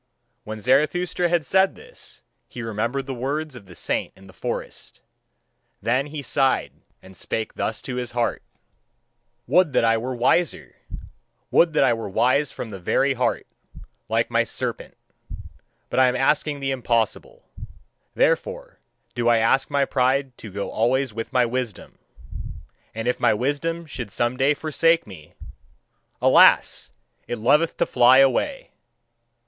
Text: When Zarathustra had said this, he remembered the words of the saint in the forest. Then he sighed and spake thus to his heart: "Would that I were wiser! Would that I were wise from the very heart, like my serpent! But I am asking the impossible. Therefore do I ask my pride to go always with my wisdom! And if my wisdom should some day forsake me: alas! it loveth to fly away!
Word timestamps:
When 0.45 0.59
Zarathustra 0.59 1.29
had 1.29 1.45
said 1.45 1.75
this, 1.75 2.23
he 2.47 2.63
remembered 2.63 3.05
the 3.05 3.13
words 3.13 3.53
of 3.55 3.67
the 3.67 3.75
saint 3.75 4.13
in 4.15 4.25
the 4.25 4.33
forest. 4.33 4.99
Then 5.79 6.07
he 6.07 6.23
sighed 6.23 6.73
and 7.03 7.15
spake 7.15 7.53
thus 7.53 7.83
to 7.83 7.97
his 7.97 8.13
heart: 8.13 8.41
"Would 9.45 9.73
that 9.73 9.83
I 9.85 9.97
were 9.99 10.15
wiser! 10.15 10.75
Would 11.51 11.73
that 11.73 11.83
I 11.83 11.93
were 11.93 12.09
wise 12.09 12.51
from 12.51 12.71
the 12.71 12.79
very 12.79 13.13
heart, 13.13 13.45
like 14.09 14.31
my 14.31 14.43
serpent! 14.43 14.97
But 15.91 15.99
I 15.99 16.07
am 16.07 16.15
asking 16.15 16.61
the 16.61 16.71
impossible. 16.71 17.43
Therefore 18.15 18.79
do 19.13 19.27
I 19.29 19.37
ask 19.37 19.69
my 19.69 19.85
pride 19.85 20.35
to 20.39 20.51
go 20.51 20.71
always 20.71 21.13
with 21.13 21.31
my 21.31 21.45
wisdom! 21.45 21.99
And 22.95 23.07
if 23.07 23.19
my 23.19 23.35
wisdom 23.35 23.85
should 23.85 24.09
some 24.09 24.35
day 24.35 24.55
forsake 24.55 25.05
me: 25.05 25.35
alas! 26.19 26.91
it 27.27 27.37
loveth 27.37 27.77
to 27.77 27.85
fly 27.85 28.17
away! 28.17 28.71